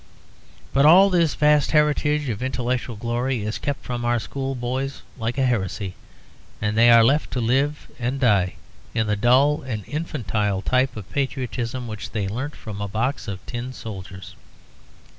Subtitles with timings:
[0.73, 5.45] But all this vast heritage of intellectual glory is kept from our schoolboys like a
[5.45, 5.93] heresy;
[6.59, 8.55] and they are left to live and die
[8.95, 13.45] in the dull and infantile type of patriotism which they learnt from a box of
[13.45, 14.33] tin soldiers.